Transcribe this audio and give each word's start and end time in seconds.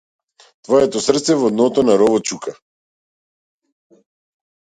Твоето 0.67 1.01
срце 1.07 1.35
во 1.41 1.51
дното 1.57 1.83
на 1.89 1.97
ровот 2.03 2.25
чука. 2.31 2.55